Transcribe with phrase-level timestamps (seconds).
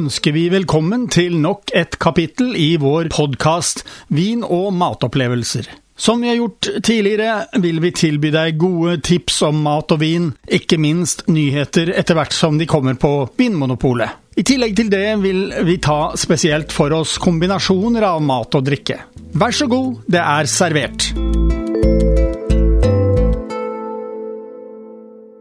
[0.00, 5.66] Ønsker vi velkommen til nok et kapittel i vår podkast Vin og matopplevelser.
[6.00, 10.30] Som vi har gjort tidligere, vil vi tilby deg gode tips om mat og vin,
[10.48, 14.16] ikke minst nyheter etter hvert som de kommer på Vinmonopolet.
[14.40, 19.02] I tillegg til det vil vi ta spesielt for oss kombinasjoner av mat og drikke.
[19.36, 21.10] Vær så god, det er servert.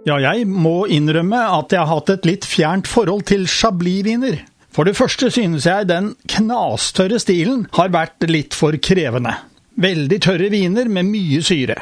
[0.09, 4.39] Ja, jeg må innrømme at jeg har hatt et litt fjernt forhold til chablis-viner.
[4.73, 9.33] For det første synes jeg den knastørre stilen har vært litt for krevende.
[9.79, 11.79] Veldig tørre viner med mye syre.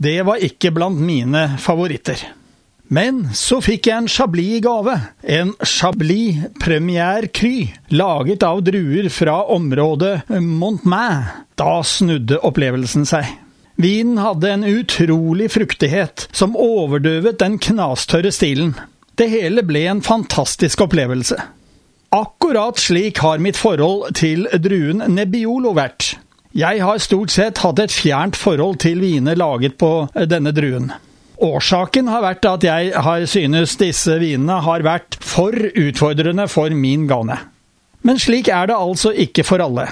[0.00, 2.22] Det var ikke blant mine favoritter.
[2.90, 4.96] Men så fikk jeg en chablis i gave.
[5.22, 11.28] En chablis Premier Cry, laget av druer fra området Montmain.
[11.54, 13.28] Da snudde opplevelsen seg.
[13.80, 18.74] Vinen hadde en utrolig fruktighet som overdøvet den knastørre stilen.
[19.14, 21.38] Det hele ble en fantastisk opplevelse.
[22.10, 26.16] Akkurat slik har mitt forhold til druen Nebbiolo vært.
[26.50, 30.88] Jeg har stort sett hatt et fjernt forhold til viner laget på denne druen.
[31.38, 37.06] Årsaken har vært at jeg har synes disse vinene har vært for utfordrende for min
[37.06, 37.38] gane.
[38.02, 39.86] Men slik er det altså ikke for alle.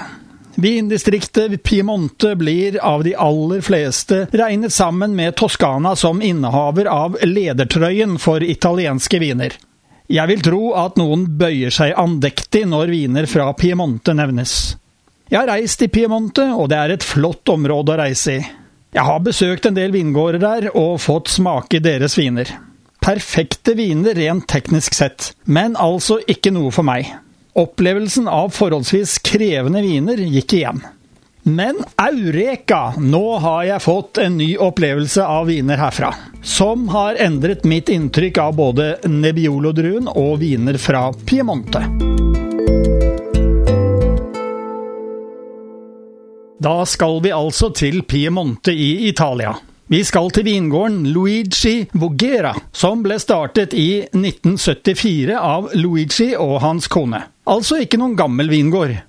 [0.59, 8.19] Vindistriktet Piemonte blir av de aller fleste regnet sammen med Toskana som innehaver av ledertrøyen
[8.19, 9.55] for italienske viner.
[10.09, 14.53] Jeg vil tro at noen bøyer seg andektig når viner fra Piemonte nevnes.
[15.29, 18.45] Jeg har reist i Piemonte, og det er et flott område å reise i.
[18.89, 22.49] Jeg har besøkt en del vingårder der og fått smake deres viner.
[23.05, 27.11] Perfekte viner rent teknisk sett, men altså ikke noe for meg.
[27.53, 30.81] Opplevelsen av forholdsvis krevende viner gikk igjen.
[31.49, 32.93] Men eureka!
[32.97, 36.11] Nå har jeg fått en ny opplevelse av viner herfra.
[36.45, 41.81] Som har endret mitt inntrykk av både Nebbiolo-druen og viner fra Piemonte.
[46.59, 49.55] Da skal vi altså til Piemonte i Italia.
[49.89, 56.85] Vi skal til vingården Luigi Vogera, som ble startet i 1974 av Luigi og hans
[56.93, 57.23] kone.
[57.49, 58.99] Altså ikke noen gammel vingård.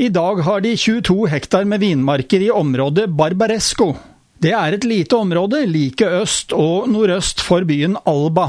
[0.00, 3.96] I dag har de 22 hektar med vinmarker i området Barbaresco.
[4.38, 8.44] Det er et lite område like øst og nordøst for byen Alba.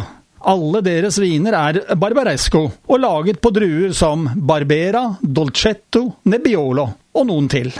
[0.45, 6.85] Alle deres viner er Barbaresco, og laget på druer som Barbera, Dolcetto, Nebbiolo
[7.17, 7.73] og noen til.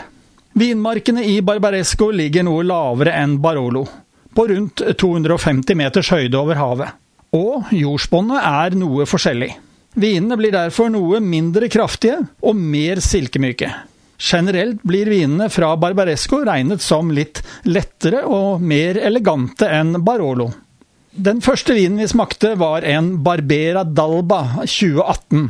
[0.58, 3.86] Vinmarkene i Barbaresco ligger noe lavere enn Barolo,
[4.34, 7.00] på rundt 250 meters høyde over havet.
[7.38, 9.54] Og jordsbåndet er noe forskjellig.
[9.98, 13.70] Vinene blir derfor noe mindre kraftige og mer silkemyke.
[14.20, 20.50] Generelt blir vinene fra Barbaresco regnet som litt lettere og mer elegante enn Barolo.
[21.10, 25.48] Den første vinen vi smakte, var en Barbera Dalba 2018.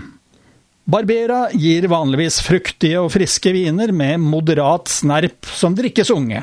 [0.91, 6.41] Barbera gir vanligvis fruktige og friske viner med moderat snerp som drikkes unge.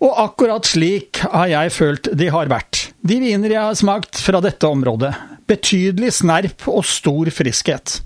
[0.00, 2.90] Og akkurat slik har jeg følt de har vært.
[3.00, 5.14] De viner jeg har smakt fra dette området,
[5.50, 8.00] betydelig snerp og stor friskhet.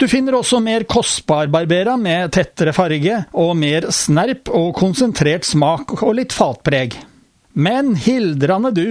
[0.00, 5.98] Du finner også mer kostbar Barbera med tettere farge og mer snerp og konsentrert smak
[6.00, 6.96] og litt fatpreg.
[7.52, 8.86] Men hildrande du,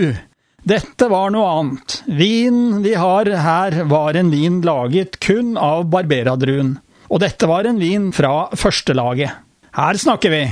[0.69, 2.01] dette var noe annet.
[2.05, 6.75] Vinen vi har her var en vin laget kun av barberadruen.
[7.09, 9.33] Og dette var en vin fra førstelaget.
[9.79, 10.43] Her snakker vi.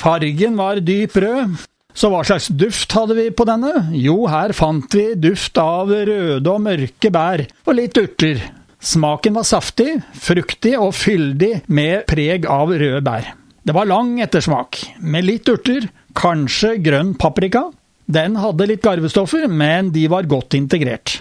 [0.00, 1.58] Fargen var dyp rød,
[1.94, 3.72] så hva slags duft hadde vi på denne?
[3.96, 8.42] Jo, her fant vi duft av røde og mørke bær, og litt urter.
[8.80, 13.34] Smaken var saftig, fruktig og fyldig med preg av røde bær.
[13.60, 17.66] Det var lang ettersmak, med litt urter, kanskje grønn paprika.
[18.10, 21.20] Den hadde litt garvestoffer, men de var godt integrert.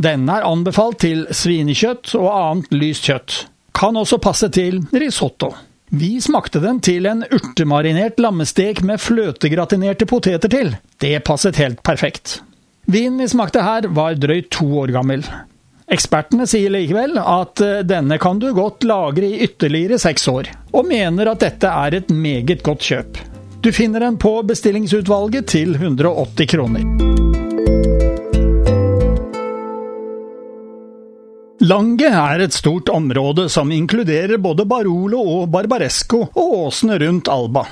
[0.00, 3.34] Denne er anbefalt til svinekjøtt og annet lyst kjøtt.
[3.76, 5.50] Kan også passe til risotto.
[5.90, 10.76] Vi smakte den til en urtemarinert lammestek med fløtegratinerte poteter til.
[11.02, 12.36] Det passet helt perfekt.
[12.86, 15.24] Vinen vi smakte her, var drøyt to år gammel.
[15.90, 20.86] Ekspertene sier likevel at eh, denne kan du godt lagre i ytterligere seks år, og
[20.86, 23.18] mener at dette er et meget godt kjøp.
[23.60, 27.29] Du finner den på bestillingsutvalget til 180 kroner.
[31.60, 37.66] Lange er et stort område som inkluderer både Barolo og Barbaresco og åsene rundt Alba.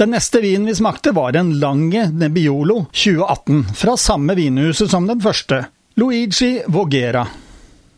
[0.00, 5.20] Den neste vinen vi smakte, var en Lange Nebbiolo 2018, fra samme vinhuset som den
[5.20, 5.60] første,
[6.00, 7.26] Luigi Vogera.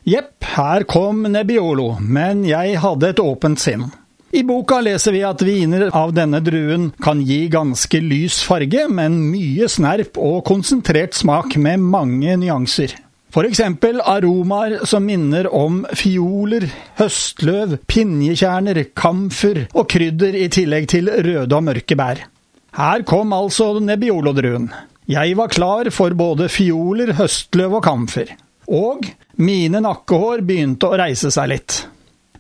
[0.02, 3.87] Jepp, her kom Nebbiolo, men jeg hadde et åpent sinn.
[4.34, 9.22] I boka leser vi at viner av denne druen kan gi ganske lys farge, men
[9.31, 12.99] mye snerp og konsentrert smak med mange nyanser.
[13.44, 16.65] Eksempel aromaer som minner om fioler,
[16.97, 22.23] høstløv, pinjekjerner, kamfer og krydder i tillegg til røde og mørke bær.
[22.77, 24.71] Her kom altså Nebbiolo-druen.
[25.06, 28.33] Jeg var klar for både fioler, høstløv og kamfer.
[28.73, 29.05] Og
[29.38, 31.77] mine nakkehår begynte å reise seg litt.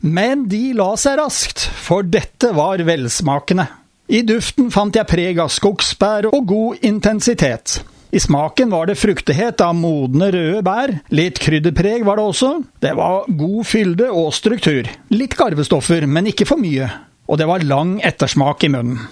[0.00, 3.66] Men de la seg raskt, for dette var velsmakende.
[4.08, 7.80] I duften fant jeg preg av skogsbær og god intensitet.
[8.10, 12.50] I smaken var det fruktighet av modne røde bær, litt krydderpreg var det også,
[12.84, 16.88] det var god fylde og struktur, litt garvestoffer, men ikke for mye,
[17.26, 19.06] og det var lang ettersmak i munnen.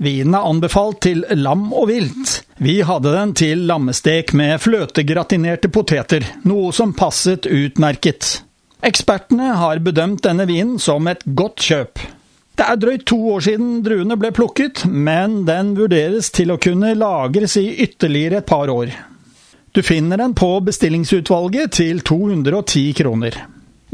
[0.00, 2.38] Vinen er anbefalt til lam og vilt.
[2.56, 8.38] Vi hadde den til lammestek med fløtegratinerte poteter, noe som passet utmerket.
[8.80, 12.00] Ekspertene har bedømt denne vinen som et godt kjøp.
[12.60, 16.90] Det er drøyt to år siden druene ble plukket, men den vurderes til å kunne
[16.92, 18.92] lagres i ytterligere et par år.
[19.72, 23.40] Du finner den på bestillingsutvalget til 210 kroner.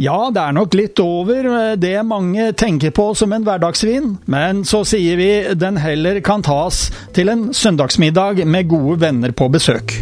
[0.03, 1.47] Ja, det er nok litt over
[1.79, 6.89] det mange tenker på som en hverdagsvin, men så sier vi den heller kan tas
[7.15, 10.01] til en søndagsmiddag med gode venner på besøk.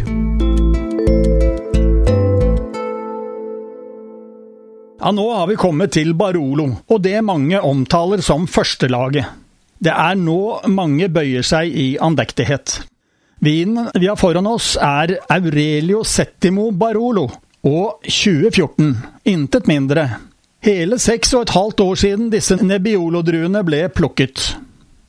[4.99, 9.25] Ja, nå har vi kommet til Barolo, og det mange omtaler som førstelaget.
[9.83, 12.77] Det er nå mange bøyer seg i andektighet.
[13.43, 17.27] Vinen vi har foran oss er Aurelio Settimo Barolo,
[17.67, 18.95] og 2014,
[19.27, 20.07] intet mindre.
[20.63, 24.55] Hele seks og et halvt år siden disse Nebbiolo-druene ble plukket.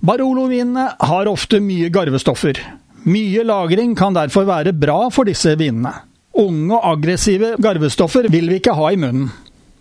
[0.02, 2.58] Barolo-vinene har ofte mye garvestoffer.
[3.06, 5.94] Mye lagring kan derfor være bra for disse vinene.
[6.36, 9.30] Unge og aggressive garvestoffer vil vi ikke ha i munnen.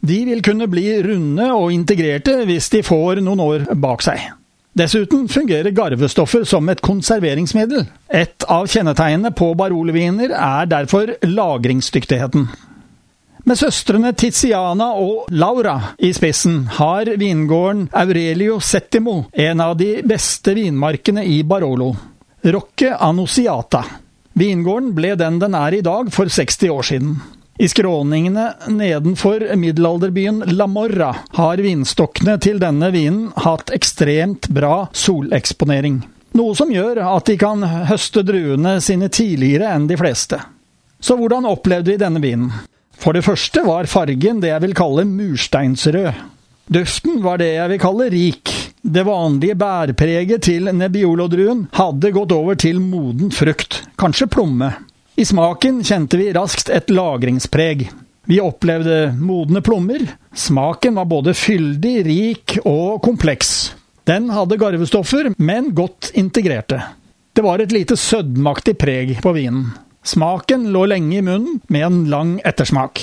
[0.06, 4.22] De vil kunne bli runde og integrerte hvis de får noen år bak seg.
[4.76, 7.86] Dessuten fungerer garvestoffer som et konserveringsmiddel.
[8.12, 12.50] Et av kjennetegnene på baroleviner er derfor lagringsdyktigheten.
[13.46, 20.56] Med søstrene Tiziana og Laura i spissen har vingården Aurelio Settimo en av de beste
[20.58, 21.92] vinmarkene i Barolo,
[22.44, 23.84] Rocche Annosiata.
[24.36, 27.16] Vingården ble den den er i dag for 60 år siden.
[27.58, 36.02] I skråningene nedenfor middelalderbyen La Morra har vinstokkene til denne vinen hatt ekstremt bra soleksponering.
[36.36, 40.42] Noe som gjør at de kan høste druene sine tidligere enn de fleste.
[41.00, 42.50] Så hvordan opplevde vi denne vinen?
[43.00, 46.12] For det første var fargen det jeg vil kalle mursteinsrød.
[46.76, 48.52] Duften var det jeg vil kalle rik.
[48.84, 54.74] Det vanlige bærpreget til Nebbiolo-druen hadde gått over til moden frukt, kanskje plomme.
[55.16, 57.86] I smaken kjente vi raskt et lagringspreg.
[58.28, 60.02] Vi opplevde modne plommer.
[60.36, 63.76] Smaken var både fyldig, rik og kompleks.
[64.04, 66.82] Den hadde garvestoffer, men godt integrerte.
[67.32, 69.70] Det var et lite sødmaktig preg på vinen.
[70.04, 73.00] Smaken lå lenge i munnen, med en lang ettersmak.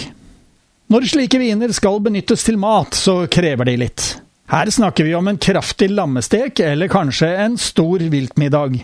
[0.92, 4.04] Når slike viner skal benyttes til mat, så krever de litt.
[4.52, 8.82] Her snakker vi om en kraftig lammestek, eller kanskje en stor viltmiddag.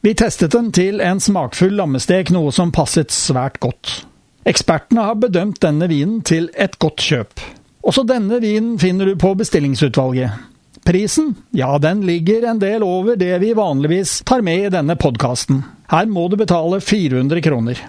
[0.00, 4.04] Vi testet den til en smakfull lammestek, noe som passet svært godt.
[4.46, 7.42] Ekspertene har bedømt denne vinen til et godt kjøp.
[7.82, 10.46] Også denne vinen finner du på bestillingsutvalget.
[10.86, 11.34] Prisen?
[11.50, 15.64] Ja, den ligger en del over det vi vanligvis tar med i denne podkasten.
[15.90, 17.80] Her må du betale 400 kroner.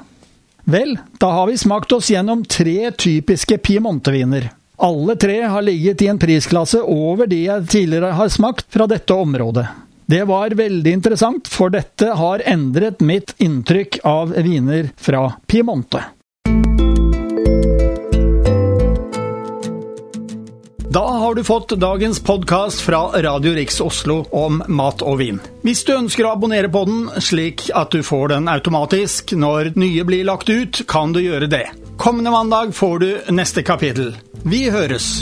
[0.70, 4.50] Vel, da har vi smakt oss gjennom tre typiske Piemonte-viner.
[4.82, 9.14] Alle tre har ligget i en prisklasse over de jeg tidligere har smakt fra dette
[9.14, 9.68] området.
[10.10, 16.02] Det var veldig interessant, for dette har endret mitt inntrykk av viner fra Piemonte.
[20.90, 25.38] Da har du fått dagens podkast fra Radio Riks Oslo om mat og vin.
[25.62, 30.08] Hvis du ønsker å abonnere på den, slik at du får den automatisk når nye
[30.10, 31.68] blir lagt ut, kan du gjøre det.
[32.02, 34.16] Kommende mandag får du neste kapittel.
[34.42, 35.20] Vi høres!